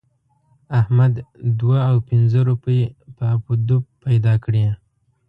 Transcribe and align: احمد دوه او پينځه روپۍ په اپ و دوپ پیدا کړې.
احمد 0.79 1.13
دوه 1.59 1.79
او 1.89 1.95
پينځه 2.09 2.39
روپۍ 2.49 2.79
په 3.15 3.23
اپ 3.33 3.43
و 3.49 3.53
دوپ 3.67 3.83
پیدا 4.03 4.33
کړې. 4.43 4.65